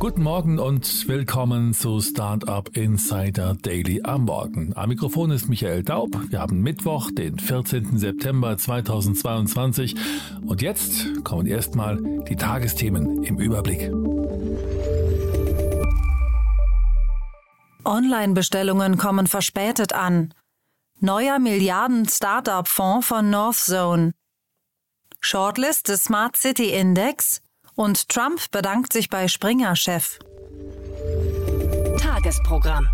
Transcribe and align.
Guten 0.00 0.22
Morgen 0.22 0.58
und 0.58 1.08
willkommen 1.08 1.74
zu 1.74 2.00
Startup 2.00 2.74
Insider 2.74 3.54
Daily 3.60 4.00
am 4.02 4.24
Morgen. 4.24 4.74
Am 4.74 4.88
Mikrofon 4.88 5.30
ist 5.30 5.50
Michael 5.50 5.82
Daub. 5.82 6.08
Wir 6.30 6.40
haben 6.40 6.62
Mittwoch, 6.62 7.10
den 7.10 7.38
14. 7.38 7.98
September 7.98 8.56
2022 8.56 9.94
und 10.46 10.62
jetzt 10.62 11.22
kommen 11.22 11.46
erstmal 11.46 11.98
die 12.30 12.34
Tagesthemen 12.34 13.24
im 13.24 13.38
Überblick. 13.38 13.92
Online-Bestellungen 17.84 18.96
kommen 18.96 19.26
verspätet 19.26 19.92
an. 19.92 20.32
Neuer 21.00 21.38
Milliarden-Startup-Fonds 21.38 23.06
von 23.06 23.28
Northzone. 23.28 24.14
Shortlist 25.20 25.88
des 25.88 26.04
Smart 26.04 26.38
City 26.38 26.70
Index 26.70 27.42
und 27.80 28.10
Trump 28.10 28.50
bedankt 28.50 28.92
sich 28.92 29.08
bei 29.08 29.26
Springer-Chef. 29.26 30.18
Tagesprogramm. 31.98 32.86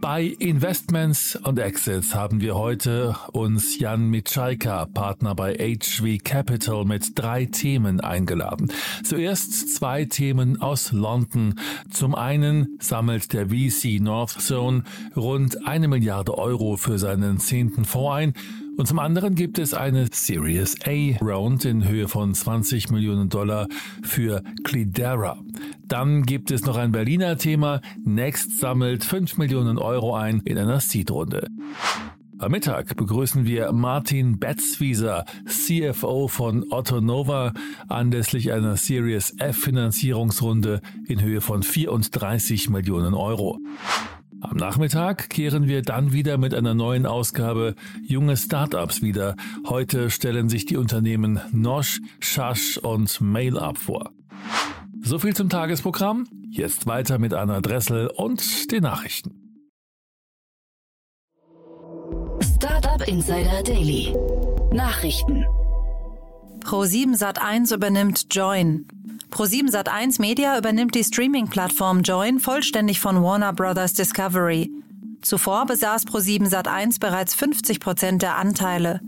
Bei 0.00 0.24
Investments 0.24 1.36
und 1.36 1.60
Exits 1.60 2.12
haben 2.12 2.40
wir 2.40 2.56
heute 2.56 3.16
uns 3.32 3.78
Jan 3.78 4.10
Mitschaika, 4.10 4.86
Partner 4.86 5.36
bei 5.36 5.54
HV 5.54 6.18
Capital, 6.24 6.84
mit 6.84 7.12
drei 7.14 7.44
Themen 7.44 8.00
eingeladen. 8.00 8.72
Zuerst 9.04 9.76
zwei 9.76 10.06
Themen 10.06 10.60
aus 10.60 10.90
London. 10.90 11.54
Zum 11.88 12.16
einen 12.16 12.76
sammelt 12.80 13.32
der 13.32 13.46
VC 13.50 14.00
North 14.00 14.42
Zone 14.42 14.82
rund 15.14 15.68
eine 15.68 15.86
Milliarde 15.86 16.36
Euro 16.36 16.76
für 16.76 16.98
seinen 16.98 17.38
zehnten 17.38 17.84
Fonds 17.84 18.12
ein 18.12 18.34
und 18.76 18.86
zum 18.86 18.98
anderen 18.98 19.34
gibt 19.34 19.58
es 19.58 19.74
eine 19.74 20.08
Series 20.10 20.76
A 20.84 21.16
Round 21.24 21.64
in 21.64 21.86
Höhe 21.86 22.08
von 22.08 22.34
20 22.34 22.90
Millionen 22.90 23.28
Dollar 23.28 23.68
für 24.02 24.42
Clidera. 24.64 25.38
Dann 25.86 26.22
gibt 26.24 26.50
es 26.50 26.64
noch 26.64 26.76
ein 26.76 26.92
Berliner 26.92 27.36
Thema. 27.36 27.80
Next 28.04 28.58
sammelt 28.58 29.04
5 29.04 29.38
Millionen 29.38 29.78
Euro 29.78 30.14
ein 30.14 30.40
in 30.40 30.58
einer 30.58 30.80
Seed-Runde. 30.80 31.48
Am 32.38 32.50
Mittag 32.50 32.96
begrüßen 32.96 33.46
wir 33.46 33.72
Martin 33.72 34.40
Betzwieser, 34.40 35.24
CFO 35.46 36.26
von 36.26 36.64
Otto 36.70 37.00
Nova, 37.00 37.52
anlässlich 37.88 38.52
einer 38.52 38.76
Series 38.76 39.34
F 39.38 39.56
Finanzierungsrunde 39.56 40.80
in 41.06 41.22
Höhe 41.22 41.40
von 41.40 41.62
34 41.62 42.70
Millionen 42.70 43.14
Euro. 43.14 43.60
Am 44.44 44.58
Nachmittag 44.58 45.30
kehren 45.30 45.68
wir 45.68 45.80
dann 45.80 46.12
wieder 46.12 46.36
mit 46.36 46.54
einer 46.54 46.74
neuen 46.74 47.06
Ausgabe 47.06 47.74
Junge 48.02 48.36
Startups 48.36 49.00
wieder. 49.00 49.36
Heute 49.66 50.10
stellen 50.10 50.50
sich 50.50 50.66
die 50.66 50.76
Unternehmen 50.76 51.40
Nosh, 51.50 52.02
Shash 52.20 52.76
und 52.76 53.22
MailUp 53.22 53.78
vor. 53.78 54.10
So 55.02 55.18
viel 55.18 55.34
zum 55.34 55.48
Tagesprogramm. 55.48 56.26
Jetzt 56.50 56.86
weiter 56.86 57.18
mit 57.18 57.32
Anna 57.32 57.62
Dressel 57.62 58.08
und 58.08 58.70
den 58.70 58.82
Nachrichten. 58.82 59.64
Startup 62.42 63.08
Insider 63.08 63.62
Daily. 63.62 64.14
Nachrichten. 64.74 65.46
Pro7 66.64 67.16
Sat1 67.18 67.74
übernimmt 67.74 68.26
Join. 68.30 68.86
Pro7 69.34 69.68
Sat1 69.68 70.20
Media 70.20 70.56
übernimmt 70.56 70.94
die 70.94 71.02
Streaming-Plattform 71.02 72.02
Join 72.02 72.38
vollständig 72.38 73.00
von 73.00 73.20
Warner 73.20 73.52
Brothers 73.52 73.92
Discovery. 73.92 74.70
Zuvor 75.22 75.66
besaß 75.66 76.06
Pro7 76.06 76.48
Sat1 76.48 77.00
bereits 77.00 77.34
50 77.34 77.80
Prozent 77.80 78.22
der 78.22 78.36
Anteile. 78.36 79.00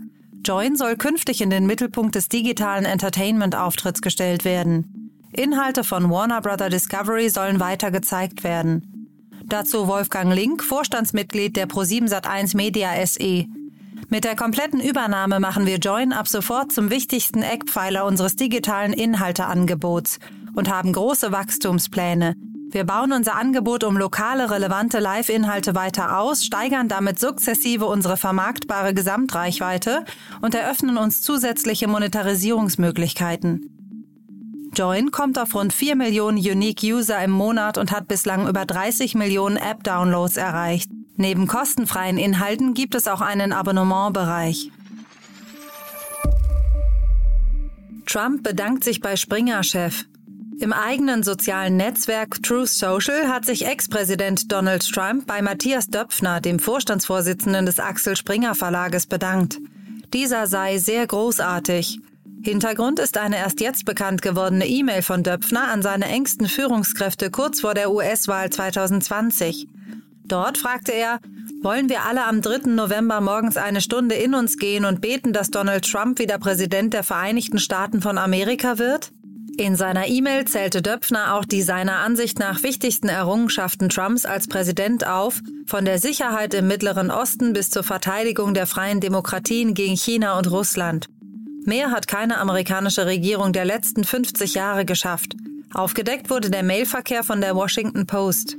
Join 0.43 0.75
soll 0.75 0.97
künftig 0.97 1.39
in 1.39 1.49
den 1.49 1.65
Mittelpunkt 1.65 2.15
des 2.15 2.27
digitalen 2.27 2.83
Entertainment-Auftritts 2.83 4.01
gestellt 4.01 4.43
werden. 4.43 5.13
Inhalte 5.31 5.85
von 5.85 6.09
Warner 6.11 6.41
Brothers 6.41 6.71
Discovery 6.71 7.29
sollen 7.29 7.61
weiter 7.61 7.89
gezeigt 7.89 8.43
werden. 8.43 9.07
Dazu 9.45 9.87
Wolfgang 9.87 10.35
Link, 10.35 10.61
Vorstandsmitglied 10.61 11.55
der 11.55 11.69
Pro7 11.69 12.09
Sat1 12.09 12.57
Media 12.57 12.89
SE. 13.05 13.45
Mit 14.09 14.23
der 14.23 14.37
kompletten 14.37 14.79
Übernahme 14.79 15.41
machen 15.41 15.65
wir 15.65 15.79
Join 15.79 16.13
ab 16.13 16.29
sofort 16.29 16.71
zum 16.71 16.89
wichtigsten 16.89 17.41
Eckpfeiler 17.41 18.05
unseres 18.05 18.37
digitalen 18.37 18.93
Inhalteangebots 18.93 20.19
und 20.55 20.71
haben 20.71 20.93
große 20.93 21.33
Wachstumspläne. 21.33 22.35
Wir 22.69 22.85
bauen 22.85 23.11
unser 23.11 23.35
Angebot 23.35 23.83
um 23.83 23.97
lokale 23.97 24.49
relevante 24.49 24.99
Live-Inhalte 24.99 25.75
weiter 25.75 26.19
aus, 26.19 26.45
steigern 26.45 26.87
damit 26.87 27.19
sukzessive 27.19 27.85
unsere 27.85 28.15
vermarktbare 28.15 28.93
Gesamtreichweite 28.93 30.05
und 30.41 30.55
eröffnen 30.55 30.97
uns 30.97 31.21
zusätzliche 31.21 31.89
Monetarisierungsmöglichkeiten. 31.89 33.73
Join 34.73 35.11
kommt 35.11 35.37
auf 35.37 35.53
rund 35.53 35.73
4 35.73 35.95
Millionen 35.95 36.37
Unique 36.37 36.83
User 36.83 37.21
im 37.21 37.31
Monat 37.31 37.77
und 37.77 37.91
hat 37.91 38.07
bislang 38.07 38.47
über 38.47 38.65
30 38.65 39.15
Millionen 39.15 39.57
App-Downloads 39.57 40.37
erreicht. 40.37 40.91
Neben 41.17 41.47
kostenfreien 41.47 42.17
Inhalten 42.17 42.75
gibt 42.75 42.93
es 42.93 43.07
auch 43.07 43.21
einen 43.21 43.51
Abonnementbereich. 43.51 44.71
Trump 48.05 48.43
bedankt 48.43 48.83
sich 48.83 49.01
bei 49.01 49.15
Springer-Chef. 49.15 50.05
Im 50.59 50.73
eigenen 50.73 51.23
sozialen 51.23 51.75
Netzwerk 51.77 52.41
Truth 52.41 52.69
Social 52.69 53.27
hat 53.27 53.45
sich 53.45 53.65
Ex-Präsident 53.65 54.51
Donald 54.51 54.87
Trump 54.91 55.27
bei 55.27 55.41
Matthias 55.41 55.87
Döpfner, 55.87 56.39
dem 56.39 56.59
Vorstandsvorsitzenden 56.59 57.65
des 57.65 57.79
Axel 57.79 58.15
Springer 58.15 58.55
Verlages, 58.55 59.07
bedankt. 59.07 59.59
Dieser 60.13 60.47
sei 60.47 60.77
sehr 60.77 61.05
großartig. 61.05 61.99
Hintergrund 62.41 62.99
ist 62.99 63.17
eine 63.17 63.37
erst 63.37 63.59
jetzt 63.59 63.85
bekannt 63.85 64.21
gewordene 64.21 64.67
E-Mail 64.67 65.01
von 65.01 65.21
Döpfner 65.21 65.67
an 65.67 65.81
seine 65.81 66.05
engsten 66.05 66.47
Führungskräfte 66.47 67.29
kurz 67.29 67.61
vor 67.61 67.73
der 67.73 67.91
US-Wahl 67.91 68.49
2020. 68.49 69.67
Dort 70.27 70.57
fragte 70.57 70.91
er, 70.91 71.19
wollen 71.61 71.89
wir 71.89 72.03
alle 72.03 72.25
am 72.25 72.41
3. 72.41 72.69
November 72.69 73.21
morgens 73.21 73.55
eine 73.57 73.81
Stunde 73.81 74.15
in 74.15 74.35
uns 74.35 74.57
gehen 74.57 74.83
und 74.83 75.01
beten, 75.01 75.31
dass 75.31 75.49
Donald 75.49 75.89
Trump 75.89 76.19
wieder 76.19 76.37
Präsident 76.37 76.93
der 76.93 77.03
Vereinigten 77.03 77.59
Staaten 77.59 78.01
von 78.01 78.17
Amerika 78.17 78.77
wird? 78.77 79.11
In 79.57 79.75
seiner 79.75 80.07
E-Mail 80.07 80.45
zählte 80.45 80.83
Döpfner 80.83 81.33
auch 81.33 81.45
die 81.45 81.63
seiner 81.63 81.97
Ansicht 81.97 82.37
nach 82.37 82.61
wichtigsten 82.61 83.09
Errungenschaften 83.09 83.89
Trumps 83.89 84.25
als 84.25 84.47
Präsident 84.47 85.07
auf, 85.07 85.41
von 85.65 85.83
der 85.83 85.97
Sicherheit 85.97 86.53
im 86.53 86.67
Mittleren 86.67 87.09
Osten 87.09 87.53
bis 87.53 87.71
zur 87.71 87.83
Verteidigung 87.83 88.53
der 88.53 88.67
freien 88.67 88.99
Demokratien 88.99 89.73
gegen 89.73 89.95
China 89.95 90.37
und 90.37 90.51
Russland. 90.51 91.07
Mehr 91.65 91.89
hat 91.89 92.07
keine 92.07 92.37
amerikanische 92.37 93.07
Regierung 93.07 93.51
der 93.51 93.65
letzten 93.65 94.03
50 94.03 94.53
Jahre 94.53 94.85
geschafft. 94.85 95.35
Aufgedeckt 95.73 96.29
wurde 96.29 96.51
der 96.51 96.63
Mailverkehr 96.63 97.23
von 97.23 97.41
der 97.41 97.55
Washington 97.55 98.05
Post. 98.05 98.57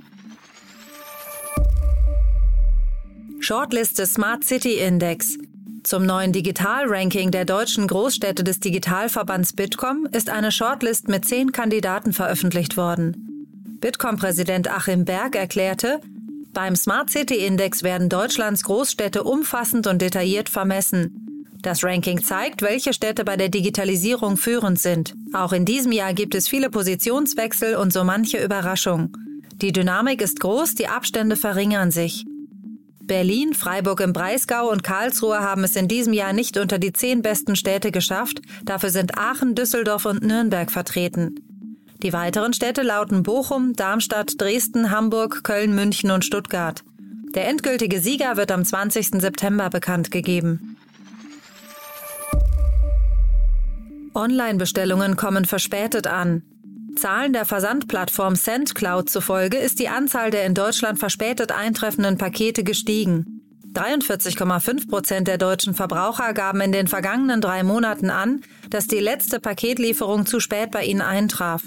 Shortlist 3.40 3.98
des 3.98 4.14
Smart 4.14 4.44
City 4.44 4.74
Index. 4.74 5.38
Zum 5.84 6.04
neuen 6.04 6.32
Digital-Ranking 6.32 7.30
der 7.30 7.44
deutschen 7.44 7.86
Großstädte 7.86 8.42
des 8.42 8.58
Digitalverbands 8.58 9.52
Bitkom 9.52 10.08
ist 10.12 10.28
eine 10.28 10.50
Shortlist 10.50 11.08
mit 11.08 11.24
zehn 11.24 11.52
Kandidaten 11.52 12.12
veröffentlicht 12.12 12.76
worden. 12.76 13.76
Bitkom-Präsident 13.80 14.70
Achim 14.70 15.04
Berg 15.04 15.36
erklärte, 15.36 16.00
beim 16.52 16.74
Smart 16.74 17.10
City 17.10 17.36
Index 17.36 17.84
werden 17.84 18.08
Deutschlands 18.08 18.64
Großstädte 18.64 19.22
umfassend 19.22 19.86
und 19.86 20.02
detailliert 20.02 20.48
vermessen. 20.48 21.46
Das 21.62 21.84
Ranking 21.84 22.22
zeigt, 22.22 22.60
welche 22.60 22.92
Städte 22.92 23.24
bei 23.24 23.36
der 23.36 23.48
Digitalisierung 23.48 24.36
führend 24.36 24.80
sind. 24.80 25.14
Auch 25.32 25.52
in 25.52 25.64
diesem 25.64 25.92
Jahr 25.92 26.12
gibt 26.12 26.34
es 26.34 26.48
viele 26.48 26.70
Positionswechsel 26.70 27.76
und 27.76 27.92
so 27.92 28.02
manche 28.04 28.42
Überraschung. 28.42 29.16
Die 29.54 29.72
Dynamik 29.72 30.22
ist 30.22 30.40
groß, 30.40 30.74
die 30.74 30.88
Abstände 30.88 31.36
verringern 31.36 31.90
sich. 31.90 32.26
Berlin, 33.08 33.54
Freiburg 33.54 34.00
im 34.00 34.12
Breisgau 34.12 34.70
und 34.70 34.84
Karlsruhe 34.84 35.40
haben 35.40 35.64
es 35.64 35.74
in 35.74 35.88
diesem 35.88 36.12
Jahr 36.12 36.32
nicht 36.32 36.56
unter 36.56 36.78
die 36.78 36.92
zehn 36.92 37.22
besten 37.22 37.56
Städte 37.56 37.90
geschafft. 37.90 38.40
Dafür 38.64 38.90
sind 38.90 39.18
Aachen, 39.18 39.56
Düsseldorf 39.56 40.04
und 40.04 40.22
Nürnberg 40.22 40.70
vertreten. 40.70 41.34
Die 42.02 42.12
weiteren 42.12 42.52
Städte 42.52 42.82
lauten 42.82 43.24
Bochum, 43.24 43.72
Darmstadt, 43.74 44.40
Dresden, 44.40 44.92
Hamburg, 44.92 45.42
Köln, 45.42 45.74
München 45.74 46.12
und 46.12 46.24
Stuttgart. 46.24 46.84
Der 47.34 47.48
endgültige 47.48 48.00
Sieger 48.00 48.36
wird 48.36 48.52
am 48.52 48.64
20. 48.64 49.20
September 49.20 49.68
bekannt 49.70 50.12
gegeben. 50.12 50.76
Online-Bestellungen 54.14 55.16
kommen 55.16 55.44
verspätet 55.44 56.06
an. 56.06 56.42
Zahlen 56.98 57.32
der 57.32 57.44
Versandplattform 57.44 58.34
SendCloud 58.34 59.08
zufolge 59.08 59.56
ist 59.56 59.78
die 59.78 59.88
Anzahl 59.88 60.30
der 60.30 60.44
in 60.44 60.54
Deutschland 60.54 60.98
verspätet 60.98 61.52
eintreffenden 61.52 62.18
Pakete 62.18 62.64
gestiegen. 62.64 63.40
43,5 63.72 64.88
Prozent 64.88 65.28
der 65.28 65.38
deutschen 65.38 65.74
Verbraucher 65.74 66.32
gaben 66.34 66.60
in 66.60 66.72
den 66.72 66.88
vergangenen 66.88 67.40
drei 67.40 67.62
Monaten 67.62 68.10
an, 68.10 68.40
dass 68.70 68.88
die 68.88 68.98
letzte 68.98 69.38
Paketlieferung 69.38 70.26
zu 70.26 70.40
spät 70.40 70.72
bei 70.72 70.84
ihnen 70.84 71.00
eintraf. 71.00 71.62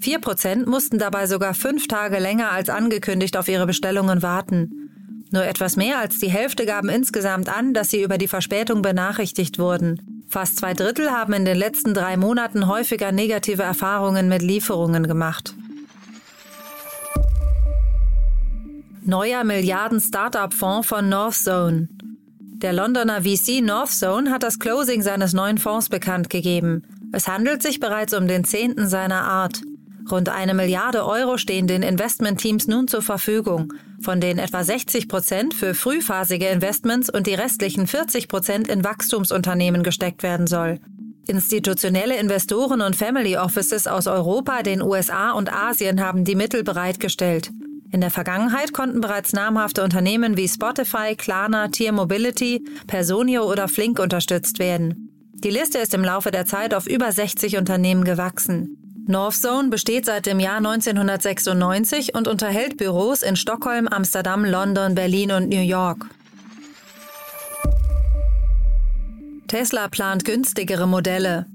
Vier 0.00 0.18
Prozent 0.18 0.66
mussten 0.66 0.98
dabei 0.98 1.28
sogar 1.28 1.54
fünf 1.54 1.86
Tage 1.86 2.18
länger 2.18 2.50
als 2.50 2.68
angekündigt 2.68 3.36
auf 3.36 3.46
ihre 3.46 3.66
Bestellungen 3.66 4.22
warten. 4.22 5.26
Nur 5.30 5.44
etwas 5.44 5.76
mehr 5.76 5.98
als 5.98 6.18
die 6.18 6.30
Hälfte 6.30 6.66
gaben 6.66 6.88
insgesamt 6.88 7.48
an, 7.48 7.72
dass 7.72 7.90
sie 7.90 8.02
über 8.02 8.18
die 8.18 8.28
Verspätung 8.28 8.82
benachrichtigt 8.82 9.58
wurden. 9.58 10.11
Fast 10.32 10.56
zwei 10.56 10.72
Drittel 10.72 11.10
haben 11.10 11.34
in 11.34 11.44
den 11.44 11.58
letzten 11.58 11.92
drei 11.92 12.16
Monaten 12.16 12.66
häufiger 12.66 13.12
negative 13.12 13.62
Erfahrungen 13.62 14.30
mit 14.30 14.40
Lieferungen 14.40 15.06
gemacht. 15.06 15.54
Neuer 19.02 19.44
Milliarden-Startup-Fonds 19.44 20.88
von 20.88 21.10
Northzone. 21.10 21.90
Der 22.38 22.72
Londoner 22.72 23.20
VC 23.20 23.60
Northzone 23.60 24.30
hat 24.30 24.42
das 24.42 24.58
Closing 24.58 25.02
seines 25.02 25.34
neuen 25.34 25.58
Fonds 25.58 25.90
bekannt 25.90 26.30
gegeben. 26.30 26.82
Es 27.12 27.28
handelt 27.28 27.60
sich 27.60 27.78
bereits 27.78 28.14
um 28.14 28.26
den 28.26 28.44
zehnten 28.44 28.88
seiner 28.88 29.24
Art. 29.24 29.60
Rund 30.10 30.28
eine 30.28 30.54
Milliarde 30.54 31.06
Euro 31.06 31.38
stehen 31.38 31.66
den 31.66 31.82
Investmentteams 31.82 32.66
nun 32.66 32.88
zur 32.88 33.02
Verfügung, 33.02 33.72
von 34.00 34.20
denen 34.20 34.38
etwa 34.38 34.64
60 34.64 35.08
Prozent 35.08 35.54
für 35.54 35.74
frühphasige 35.74 36.48
Investments 36.48 37.08
und 37.08 37.26
die 37.26 37.34
restlichen 37.34 37.86
40 37.86 38.28
Prozent 38.28 38.68
in 38.68 38.84
Wachstumsunternehmen 38.84 39.82
gesteckt 39.82 40.22
werden 40.22 40.46
soll. 40.46 40.80
Institutionelle 41.28 42.16
Investoren 42.16 42.80
und 42.80 42.96
Family 42.96 43.36
Offices 43.36 43.86
aus 43.86 44.08
Europa, 44.08 44.62
den 44.62 44.82
USA 44.82 45.30
und 45.32 45.52
Asien 45.52 46.00
haben 46.00 46.24
die 46.24 46.34
Mittel 46.34 46.64
bereitgestellt. 46.64 47.50
In 47.92 48.00
der 48.00 48.10
Vergangenheit 48.10 48.72
konnten 48.72 49.00
bereits 49.00 49.32
namhafte 49.32 49.84
Unternehmen 49.84 50.36
wie 50.36 50.48
Spotify, 50.48 51.14
Klarna, 51.14 51.68
Tier 51.68 51.92
Mobility, 51.92 52.64
Personio 52.86 53.48
oder 53.48 53.68
Flink 53.68 53.98
unterstützt 53.98 54.58
werden. 54.58 55.10
Die 55.34 55.50
Liste 55.50 55.78
ist 55.78 55.94
im 55.94 56.02
Laufe 56.02 56.30
der 56.30 56.46
Zeit 56.46 56.74
auf 56.74 56.86
über 56.86 57.12
60 57.12 57.56
Unternehmen 57.58 58.04
gewachsen. 58.04 58.81
Northzone 59.06 59.68
besteht 59.68 60.06
seit 60.06 60.26
dem 60.26 60.38
Jahr 60.38 60.58
1996 60.58 62.14
und 62.14 62.28
unterhält 62.28 62.76
Büros 62.76 63.22
in 63.22 63.36
Stockholm, 63.36 63.88
Amsterdam, 63.88 64.44
London, 64.44 64.94
Berlin 64.94 65.32
und 65.32 65.48
New 65.48 65.60
York. 65.60 66.06
Tesla 69.48 69.88
plant 69.88 70.24
günstigere 70.24 70.86
Modelle. 70.86 71.46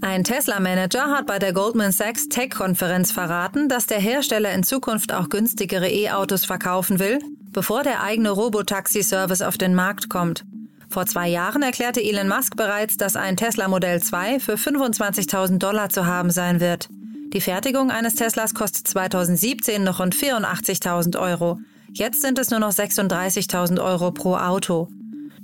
Ein 0.00 0.22
Tesla-Manager 0.22 1.08
hat 1.08 1.26
bei 1.26 1.38
der 1.38 1.52
Goldman 1.52 1.92
Sachs 1.92 2.28
Tech-Konferenz 2.28 3.10
verraten, 3.10 3.68
dass 3.68 3.86
der 3.86 3.98
Hersteller 3.98 4.52
in 4.52 4.62
Zukunft 4.62 5.12
auch 5.12 5.28
günstigere 5.28 5.88
E-Autos 5.88 6.44
verkaufen 6.44 6.98
will, 6.98 7.20
bevor 7.52 7.82
der 7.82 8.02
eigene 8.02 8.30
Robotaxi-Service 8.30 9.42
auf 9.42 9.56
den 9.56 9.74
Markt 9.74 10.08
kommt. 10.08 10.44
Vor 10.90 11.06
zwei 11.06 11.28
Jahren 11.28 11.62
erklärte 11.62 12.02
Elon 12.02 12.28
Musk 12.28 12.56
bereits, 12.56 12.96
dass 12.96 13.14
ein 13.14 13.36
Tesla 13.36 13.68
Modell 13.68 14.02
2 14.02 14.40
für 14.40 14.54
25.000 14.54 15.58
Dollar 15.58 15.90
zu 15.90 16.06
haben 16.06 16.30
sein 16.30 16.60
wird. 16.60 16.88
Die 17.34 17.42
Fertigung 17.42 17.90
eines 17.90 18.14
Teslas 18.14 18.54
kostet 18.54 18.88
2017 18.88 19.84
noch 19.84 20.00
rund 20.00 20.14
84.000 20.14 21.20
Euro. 21.20 21.58
Jetzt 21.92 22.22
sind 22.22 22.38
es 22.38 22.50
nur 22.50 22.60
noch 22.60 22.72
36.000 22.72 23.82
Euro 23.82 24.12
pro 24.12 24.36
Auto. 24.36 24.88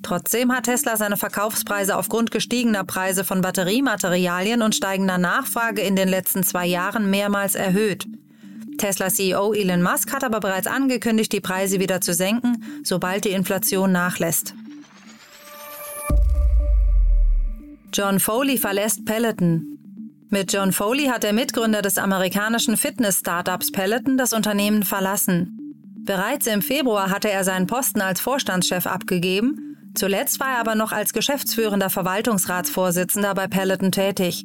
Trotzdem 0.02 0.52
hat 0.52 0.64
Tesla 0.64 0.96
seine 0.96 1.16
Verkaufspreise 1.16 1.96
aufgrund 1.96 2.30
gestiegener 2.30 2.84
Preise 2.84 3.24
von 3.24 3.42
Batteriematerialien 3.42 4.62
und 4.62 4.74
steigender 4.74 5.18
Nachfrage 5.18 5.82
in 5.82 5.96
den 5.96 6.08
letzten 6.08 6.42
zwei 6.42 6.66
Jahren 6.66 7.10
mehrmals 7.10 7.54
erhöht. 7.54 8.06
Tesla-CEO 8.78 9.52
Elon 9.52 9.82
Musk 9.82 10.12
hat 10.12 10.24
aber 10.24 10.40
bereits 10.40 10.66
angekündigt, 10.66 11.32
die 11.32 11.40
Preise 11.40 11.80
wieder 11.80 12.00
zu 12.00 12.12
senken, 12.12 12.64
sobald 12.82 13.24
die 13.24 13.30
Inflation 13.30 13.92
nachlässt. 13.92 14.54
John 17.94 18.20
Foley 18.20 18.58
verlässt 18.58 19.04
Peloton. 19.04 19.78
Mit 20.28 20.52
John 20.52 20.72
Foley 20.72 21.06
hat 21.06 21.22
der 21.22 21.32
Mitgründer 21.32 21.80
des 21.80 21.96
amerikanischen 21.96 22.76
Fitness-Startups 22.76 23.72
Peloton 23.72 24.18
das 24.18 24.32
Unternehmen 24.32 24.82
verlassen. 24.82 25.58
Bereits 26.04 26.46
im 26.46 26.60
Februar 26.60 27.10
hatte 27.10 27.30
er 27.30 27.44
seinen 27.44 27.66
Posten 27.66 28.00
als 28.00 28.20
Vorstandschef 28.20 28.86
abgegeben 28.86 29.74
Zuletzt 29.94 30.40
war 30.40 30.54
er 30.54 30.58
aber 30.58 30.74
noch 30.74 30.90
als 30.92 31.12
geschäftsführender 31.12 31.88
Verwaltungsratsvorsitzender 31.88 33.32
bei 33.34 33.46
Peloton 33.46 33.92
tätig. 33.92 34.44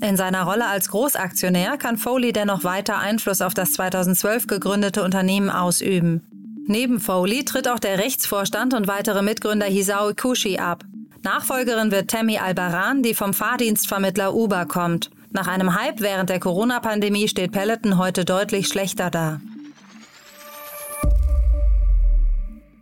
In 0.00 0.16
seiner 0.16 0.44
Rolle 0.44 0.66
als 0.66 0.88
Großaktionär 0.88 1.76
kann 1.78 1.98
Foley 1.98 2.32
dennoch 2.32 2.64
weiter 2.64 2.98
Einfluss 2.98 3.40
auf 3.40 3.54
das 3.54 3.72
2012 3.72 4.46
gegründete 4.46 5.02
Unternehmen 5.02 5.50
ausüben. 5.50 6.22
Neben 6.66 7.00
Foley 7.00 7.44
tritt 7.44 7.68
auch 7.68 7.78
der 7.78 7.98
Rechtsvorstand 7.98 8.72
und 8.72 8.86
weitere 8.86 9.22
Mitgründer 9.22 9.66
Hisao 9.66 10.12
Kushi 10.14 10.58
ab. 10.58 10.84
Nachfolgerin 11.24 11.90
wird 11.90 12.10
Tammy 12.10 12.36
Albaran, 12.36 13.02
die 13.02 13.14
vom 13.14 13.32
Fahrdienstvermittler 13.32 14.34
Uber 14.34 14.66
kommt. 14.66 15.10
Nach 15.30 15.46
einem 15.46 15.74
Hype 15.74 16.00
während 16.00 16.28
der 16.28 16.38
Corona-Pandemie 16.38 17.28
steht 17.28 17.50
Peloton 17.50 17.96
heute 17.96 18.26
deutlich 18.26 18.68
schlechter 18.68 19.10
da. 19.10 19.40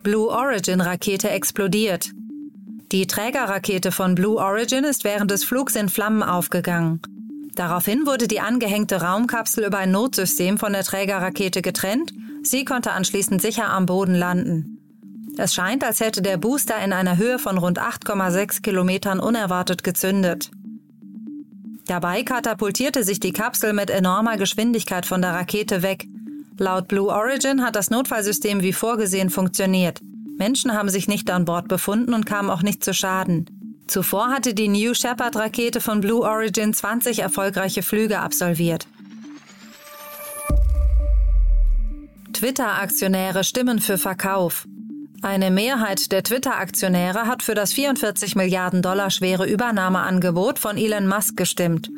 Blue 0.03 0.27
Origin 0.27 0.81
Rakete 0.81 1.29
explodiert. 1.29 2.11
Die 2.91 3.07
Trägerrakete 3.07 3.93
von 3.93 4.13
Blue 4.13 4.35
Origin 4.35 4.83
ist 4.83 5.05
während 5.05 5.31
des 5.31 5.45
Flugs 5.45 5.77
in 5.77 5.87
Flammen 5.87 6.21
aufgegangen. 6.21 7.01
Daraufhin 7.55 8.05
wurde 8.05 8.27
die 8.27 8.41
angehängte 8.41 9.01
Raumkapsel 9.01 9.63
über 9.63 9.77
ein 9.77 9.91
Notsystem 9.91 10.57
von 10.57 10.73
der 10.73 10.83
Trägerrakete 10.83 11.61
getrennt. 11.61 12.11
Sie 12.43 12.65
konnte 12.65 12.91
anschließend 12.91 13.41
sicher 13.41 13.69
am 13.69 13.85
Boden 13.85 14.15
landen. 14.15 14.72
Es 15.37 15.53
scheint, 15.53 15.83
als 15.83 15.99
hätte 15.99 16.21
der 16.21 16.37
Booster 16.37 16.77
in 16.83 16.93
einer 16.93 17.17
Höhe 17.17 17.39
von 17.39 17.57
rund 17.57 17.79
8,6 17.79 18.61
Kilometern 18.61 19.19
unerwartet 19.19 19.83
gezündet. 19.83 20.51
Dabei 21.87 22.23
katapultierte 22.23 23.03
sich 23.03 23.19
die 23.19 23.33
Kapsel 23.33 23.73
mit 23.73 23.89
enormer 23.89 24.37
Geschwindigkeit 24.37 25.05
von 25.05 25.21
der 25.21 25.33
Rakete 25.33 25.81
weg. 25.81 26.07
Laut 26.57 26.87
Blue 26.87 27.09
Origin 27.09 27.63
hat 27.63 27.75
das 27.75 27.89
Notfallsystem 27.89 28.61
wie 28.61 28.73
vorgesehen 28.73 29.29
funktioniert. 29.29 29.99
Menschen 30.37 30.73
haben 30.73 30.89
sich 30.89 31.07
nicht 31.07 31.29
an 31.29 31.45
Bord 31.45 31.67
befunden 31.67 32.13
und 32.13 32.25
kamen 32.25 32.49
auch 32.49 32.61
nicht 32.61 32.83
zu 32.83 32.93
Schaden. 32.93 33.45
Zuvor 33.87 34.29
hatte 34.29 34.53
die 34.53 34.69
New 34.69 34.93
Shepard-Rakete 34.93 35.81
von 35.81 35.99
Blue 35.99 36.21
Origin 36.21 36.73
20 36.73 37.19
erfolgreiche 37.19 37.83
Flüge 37.83 38.19
absolviert. 38.19 38.87
Twitter-Aktionäre 42.33 43.43
stimmen 43.43 43.79
für 43.79 43.97
Verkauf. 43.97 44.67
Eine 45.23 45.51
Mehrheit 45.51 46.11
der 46.11 46.21
Twitter-Aktionäre 46.21 47.27
hat 47.27 47.43
für 47.43 47.55
das 47.55 47.71
44 47.71 48.35
Milliarden 48.35 48.81
Dollar 48.81 49.09
schwere 49.09 49.45
Übernahmeangebot 49.45 50.59
von 50.59 50.75
Elon 50.75 51.07
Musk 51.07 51.37
gestimmt. 51.37 51.89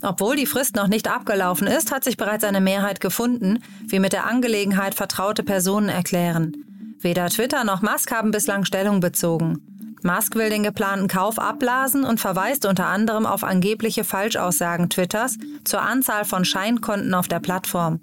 Obwohl 0.00 0.36
die 0.36 0.46
Frist 0.46 0.76
noch 0.76 0.86
nicht 0.86 1.08
abgelaufen 1.10 1.66
ist, 1.66 1.90
hat 1.90 2.04
sich 2.04 2.16
bereits 2.16 2.44
eine 2.44 2.60
Mehrheit 2.60 3.00
gefunden, 3.00 3.58
wie 3.88 3.98
mit 3.98 4.12
der 4.12 4.26
Angelegenheit 4.26 4.94
vertraute 4.94 5.42
Personen 5.42 5.88
erklären. 5.88 6.52
Weder 7.00 7.28
Twitter 7.30 7.64
noch 7.64 7.82
Musk 7.82 8.12
haben 8.12 8.30
bislang 8.30 8.64
Stellung 8.64 9.00
bezogen. 9.00 9.96
Musk 10.04 10.36
will 10.36 10.48
den 10.48 10.62
geplanten 10.62 11.08
Kauf 11.08 11.40
abblasen 11.40 12.04
und 12.04 12.20
verweist 12.20 12.64
unter 12.64 12.86
anderem 12.86 13.26
auf 13.26 13.42
angebliche 13.42 14.04
Falschaussagen 14.04 14.88
Twitters 14.88 15.36
zur 15.64 15.82
Anzahl 15.82 16.24
von 16.24 16.44
Scheinkonten 16.44 17.12
auf 17.12 17.26
der 17.26 17.40
Plattform. 17.40 17.98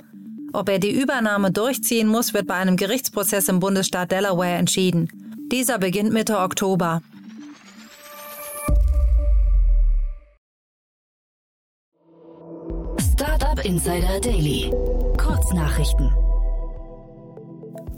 Ob 0.55 0.69
er 0.69 0.79
die 0.79 0.91
Übernahme 0.91 1.51
durchziehen 1.51 2.07
muss, 2.07 2.33
wird 2.33 2.47
bei 2.47 2.55
einem 2.55 2.77
Gerichtsprozess 2.77 3.50
im 3.50 3.59
Bundesstaat 3.59 4.12
Delaware 4.12 4.53
entschieden. 4.53 5.09
Dieser 5.51 5.77
beginnt 5.77 6.13
Mitte 6.13 6.39
Oktober. 6.39 7.01
Insider 13.65 14.19
Daily. 14.21 14.71
Kurznachrichten. 15.17 16.12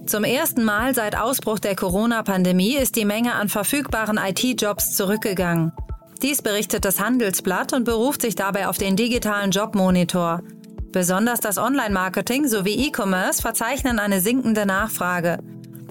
Zum 0.05 0.23
ersten 0.23 0.63
Mal 0.63 0.95
seit 0.95 1.17
Ausbruch 1.17 1.59
der 1.59 1.75
Corona-Pandemie 1.75 2.77
ist 2.77 2.95
die 2.95 3.03
Menge 3.03 3.33
an 3.33 3.49
verfügbaren 3.49 4.17
IT-Jobs 4.17 4.95
zurückgegangen. 4.95 5.73
Dies 6.21 6.41
berichtet 6.41 6.85
das 6.85 7.01
Handelsblatt 7.01 7.73
und 7.73 7.83
beruft 7.83 8.21
sich 8.21 8.35
dabei 8.35 8.69
auf 8.69 8.77
den 8.77 8.95
digitalen 8.95 9.51
Jobmonitor. 9.51 10.41
Besonders 10.91 11.39
das 11.39 11.57
Online-Marketing 11.57 12.47
sowie 12.47 12.87
E-Commerce 12.87 13.41
verzeichnen 13.41 13.99
eine 13.99 14.21
sinkende 14.21 14.65
Nachfrage. 14.65 15.39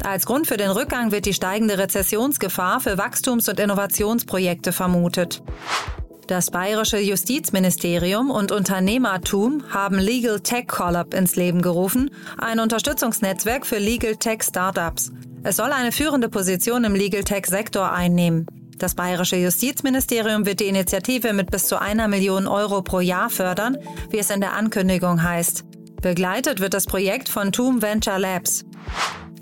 Als 0.04 0.26
Grund 0.26 0.46
für 0.46 0.56
den 0.56 0.70
Rückgang 0.70 1.10
wird 1.10 1.26
die 1.26 1.34
steigende 1.34 1.78
Rezessionsgefahr 1.78 2.80
für 2.80 2.98
Wachstums- 2.98 3.48
und 3.48 3.60
Innovationsprojekte 3.60 4.72
vermutet. 4.72 5.42
Das 6.26 6.50
bayerische 6.50 6.98
Justizministerium 6.98 8.30
und 8.30 8.50
Unternehmertum 8.50 9.62
haben 9.70 9.98
Legal 9.98 10.40
Tech 10.40 10.66
Collab 10.66 11.14
ins 11.14 11.36
Leben 11.36 11.62
gerufen, 11.62 12.10
ein 12.38 12.58
Unterstützungsnetzwerk 12.58 13.64
für 13.64 13.78
Legal 13.78 14.16
Tech 14.16 14.42
Startups. 14.42 15.12
Es 15.44 15.56
soll 15.56 15.70
eine 15.70 15.92
führende 15.92 16.28
Position 16.28 16.82
im 16.82 16.96
Legal 16.96 17.22
Tech 17.22 17.46
Sektor 17.46 17.92
einnehmen. 17.92 18.46
Das 18.78 18.94
bayerische 18.94 19.36
Justizministerium 19.36 20.44
wird 20.44 20.60
die 20.60 20.66
Initiative 20.66 21.32
mit 21.32 21.50
bis 21.50 21.66
zu 21.66 21.80
einer 21.80 22.08
Million 22.08 22.46
Euro 22.46 22.82
pro 22.82 23.00
Jahr 23.00 23.30
fördern, 23.30 23.78
wie 24.10 24.18
es 24.18 24.30
in 24.30 24.40
der 24.40 24.52
Ankündigung 24.52 25.22
heißt. 25.22 25.64
Begleitet 26.02 26.60
wird 26.60 26.74
das 26.74 26.84
Projekt 26.84 27.28
von 27.28 27.52
Toom 27.52 27.80
Venture 27.80 28.18
Labs. 28.18 28.64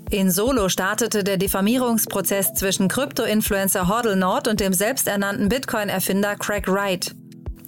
In 0.09 0.31
Solo 0.31 0.69
startete 0.69 1.23
der 1.23 1.37
Diffamierungsprozess 1.37 2.53
zwischen 2.53 2.87
Krypto-Influencer 2.87 3.89
Hodl 3.89 4.15
Nord 4.15 4.47
und 4.47 4.59
dem 4.59 4.71
selbsternannten 4.71 5.49
Bitcoin-Erfinder 5.49 6.35
Craig 6.35 6.67
Wright. 6.67 7.13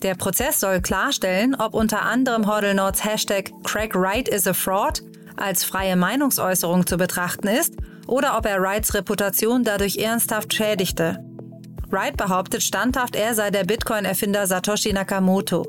Der 0.03 0.15
Prozess 0.15 0.59
soll 0.59 0.79
klarstellen, 0.79 1.55
ob 1.55 1.74
unter 1.74 2.03
anderem 2.03 2.47
Hodl 2.47 2.74
Nords 2.75 3.03
Hashtag 3.03 3.51
Craig 3.63 3.93
Wright 3.95 4.29
is 4.29 4.47
a 4.47 4.53
Fraud 4.53 5.03
als 5.36 5.63
freie 5.63 5.95
Meinungsäußerung 5.95 6.88
zu 6.88 6.97
betrachten 6.97 7.47
ist 7.47 7.75
oder 8.07 8.38
ob 8.38 8.45
er 8.45 8.62
Wrights 8.62 8.93
Reputation 8.93 9.63
dadurch 9.63 9.97
ernsthaft 9.97 10.53
schädigte. 10.53 11.26
Wright 11.89 12.17
behauptet 12.17 12.63
standhaft, 12.63 13.15
er 13.15 13.34
sei 13.34 13.50
der 13.50 13.63
Bitcoin-Erfinder 13.63 14.46
Satoshi 14.46 14.91
Nakamoto. 14.91 15.65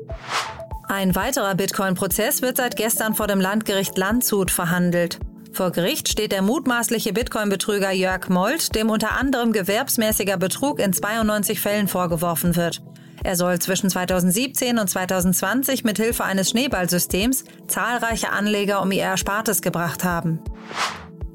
Ein 0.87 1.15
weiterer 1.15 1.55
Bitcoin-Prozess 1.55 2.41
wird 2.41 2.57
seit 2.57 2.75
gestern 2.75 3.15
vor 3.15 3.27
dem 3.27 3.39
Landgericht 3.39 3.97
Landshut 3.97 4.51
verhandelt. 4.51 5.19
Vor 5.53 5.71
Gericht 5.71 6.09
steht 6.09 6.31
der 6.31 6.41
mutmaßliche 6.41 7.13
Bitcoin-Betrüger 7.13 7.91
Jörg 7.91 8.27
Molt, 8.29 8.75
dem 8.75 8.89
unter 8.89 9.11
anderem 9.11 9.51
gewerbsmäßiger 9.51 10.37
Betrug 10.37 10.79
in 10.79 10.93
92 10.93 11.59
Fällen 11.59 11.87
vorgeworfen 11.87 12.55
wird. 12.55 12.81
Er 13.23 13.35
soll 13.35 13.59
zwischen 13.59 13.89
2017 13.89 14.79
und 14.79 14.89
2020 14.89 15.83
mit 15.83 15.97
Hilfe 15.97 16.23
eines 16.23 16.51
Schneeballsystems 16.51 17.43
zahlreiche 17.67 18.31
Anleger 18.31 18.81
um 18.81 18.91
ihr 18.91 19.03
Erspartes 19.03 19.61
gebracht 19.61 20.03
haben. 20.03 20.39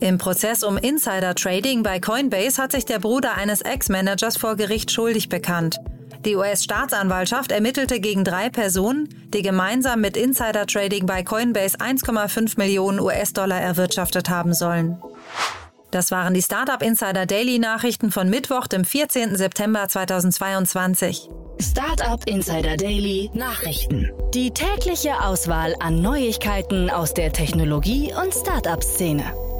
Im 0.00 0.18
Prozess 0.18 0.62
um 0.62 0.76
Insider-Trading 0.76 1.82
bei 1.82 2.00
Coinbase 2.00 2.60
hat 2.60 2.72
sich 2.72 2.84
der 2.84 2.98
Bruder 2.98 3.36
eines 3.36 3.62
Ex-Managers 3.62 4.36
vor 4.36 4.56
Gericht 4.56 4.90
schuldig 4.90 5.28
bekannt. 5.28 5.78
Die 6.24 6.36
US-Staatsanwaltschaft 6.36 7.52
ermittelte 7.52 8.00
gegen 8.00 8.24
drei 8.24 8.48
Personen, 8.48 9.08
die 9.28 9.42
gemeinsam 9.42 10.00
mit 10.00 10.16
Insider-Trading 10.16 11.06
bei 11.06 11.22
Coinbase 11.22 11.78
1,5 11.78 12.54
Millionen 12.56 12.98
US-Dollar 12.98 13.60
erwirtschaftet 13.60 14.30
haben 14.30 14.54
sollen. 14.54 14.98
Das 15.90 16.10
waren 16.10 16.34
die 16.34 16.42
Startup 16.42 16.82
Insider 16.82 17.24
Daily 17.24 17.58
Nachrichten 17.58 18.10
von 18.10 18.28
Mittwoch, 18.28 18.66
dem 18.66 18.84
14. 18.84 19.36
September 19.36 19.86
2022. 19.86 21.28
Startup 21.60 22.20
Insider 22.26 22.76
Daily 22.76 23.30
Nachrichten. 23.32 24.10
Die 24.34 24.50
tägliche 24.50 25.20
Auswahl 25.20 25.76
an 25.78 26.02
Neuigkeiten 26.02 26.90
aus 26.90 27.14
der 27.14 27.32
Technologie- 27.32 28.12
und 28.20 28.34
Startup-Szene. 28.34 29.53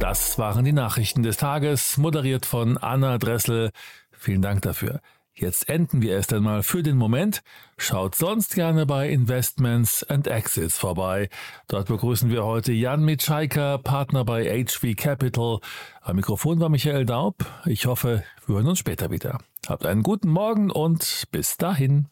Das 0.00 0.38
waren 0.38 0.64
die 0.64 0.72
Nachrichten 0.72 1.22
des 1.22 1.36
Tages, 1.36 1.98
moderiert 1.98 2.46
von 2.46 2.78
Anna 2.78 3.18
Dressel. 3.18 3.70
Vielen 4.12 4.42
Dank 4.42 4.62
dafür. 4.62 5.00
Jetzt 5.34 5.68
enden 5.68 6.02
wir 6.02 6.12
erst 6.12 6.32
einmal 6.32 6.62
für 6.62 6.82
den 6.82 6.96
Moment. 6.96 7.42
Schaut 7.76 8.14
sonst 8.14 8.54
gerne 8.54 8.86
bei 8.86 9.08
Investments 9.08 10.02
and 10.02 10.26
Exits 10.26 10.78
vorbei. 10.78 11.28
Dort 11.68 11.88
begrüßen 11.88 12.30
wir 12.30 12.44
heute 12.44 12.72
Jan 12.72 13.04
Mitschaiker, 13.04 13.78
Partner 13.78 14.24
bei 14.24 14.64
HV 14.64 14.96
Capital. 14.96 15.60
Am 16.00 16.16
Mikrofon 16.16 16.58
war 16.60 16.68
Michael 16.68 17.04
Daub. 17.04 17.44
Ich 17.66 17.86
hoffe, 17.86 18.24
wir 18.46 18.56
hören 18.56 18.66
uns 18.66 18.78
später 18.78 19.10
wieder. 19.10 19.38
Habt 19.68 19.84
einen 19.84 20.02
guten 20.02 20.28
Morgen 20.28 20.70
und 20.70 21.24
bis 21.30 21.56
dahin. 21.56 22.06